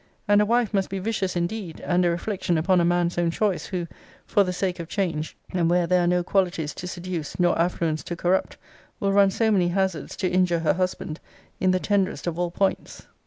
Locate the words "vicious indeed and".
0.97-2.03